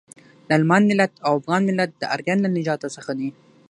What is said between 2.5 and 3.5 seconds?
نژاده څخه دي.